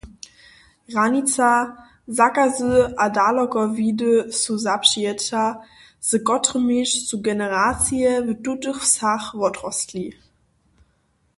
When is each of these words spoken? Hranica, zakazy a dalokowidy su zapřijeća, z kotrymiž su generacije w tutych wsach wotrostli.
Hranica, 0.89 1.49
zakazy 2.07 2.95
a 2.97 3.05
dalokowidy 3.17 4.11
su 4.39 4.53
zapřijeća, 4.65 5.43
z 6.07 6.11
kotrymiž 6.29 6.89
su 7.07 7.15
generacije 7.29 8.11
w 8.27 8.29
tutych 8.45 8.79
wsach 8.87 9.25
wotrostli. 9.41 10.07